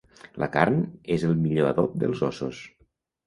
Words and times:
La 0.43 0.45
carn 0.53 0.79
és 1.17 1.25
el 1.27 1.37
millor 1.43 1.69
adob 1.73 1.93
dels 2.05 2.25
ossos. 2.31 2.63